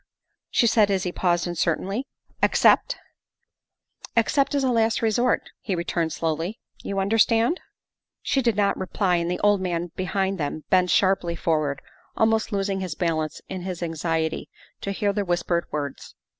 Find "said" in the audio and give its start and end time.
0.65-0.89